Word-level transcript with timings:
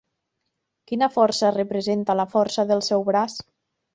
Quina 0.91 1.09
força 1.17 1.51
representa 1.57 2.17
la 2.21 2.27
força 2.33 2.65
del 2.73 2.81
seu 2.87 3.05
braç? 3.13 3.37